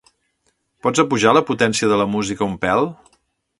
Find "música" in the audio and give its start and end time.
2.17-2.47